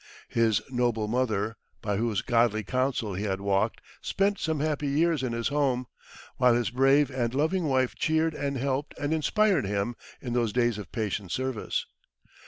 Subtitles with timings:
[0.29, 5.31] His noble mother, by whose godly counsel he had walked, spent some happy years in
[5.31, 5.85] his home;
[6.37, 10.79] while his brave and loving wife cheered and helped and inspired him in those days
[10.79, 11.85] of patient service.